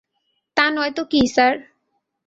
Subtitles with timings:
[0.57, 1.53] তা নয় তো কী, স্যার?